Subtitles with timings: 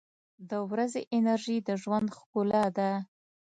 [0.49, 2.91] •د ورځې انرژي د ژوند ښکلا ده.